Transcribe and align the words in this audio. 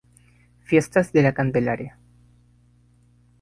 Fiestas 0.63 1.13
de 1.13 1.21
la 1.21 1.35
Candelaria. 1.35 1.99